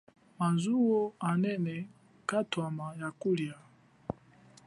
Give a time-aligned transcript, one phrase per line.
[0.39, 0.99] Mazuwo
[1.29, 1.75] anene,
[2.25, 3.55] mwatwama ya kulia.